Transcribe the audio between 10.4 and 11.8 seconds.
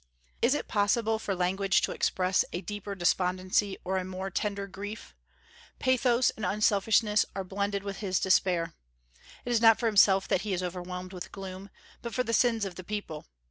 he is overwhelmed with gloom,